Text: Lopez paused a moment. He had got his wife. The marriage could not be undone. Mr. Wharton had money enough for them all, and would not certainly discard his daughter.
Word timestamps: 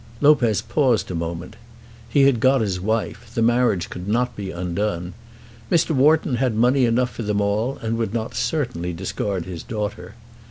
Lopez 0.19 0.63
paused 0.63 1.11
a 1.11 1.13
moment. 1.13 1.57
He 2.09 2.23
had 2.23 2.39
got 2.39 2.59
his 2.61 2.81
wife. 2.81 3.31
The 3.35 3.43
marriage 3.43 3.87
could 3.91 4.07
not 4.07 4.35
be 4.35 4.49
undone. 4.49 5.13
Mr. 5.71 5.91
Wharton 5.91 6.37
had 6.37 6.55
money 6.55 6.85
enough 6.87 7.11
for 7.11 7.21
them 7.21 7.39
all, 7.39 7.77
and 7.83 7.99
would 7.99 8.11
not 8.11 8.33
certainly 8.33 8.93
discard 8.93 9.45
his 9.45 9.61
daughter. 9.61 10.15